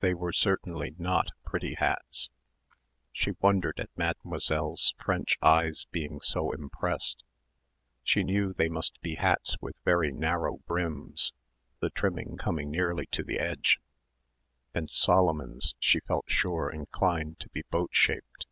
[0.00, 2.28] They were certainly not pretty hats
[3.12, 7.22] she wondered at Mademoiselle's French eyes being so impressed.
[8.02, 11.32] She knew they must be hats with very narrow brims,
[11.78, 13.80] the trimming coming nearly to the edge
[14.74, 18.46] and Solomon's she felt sure inclined to be boat shaped.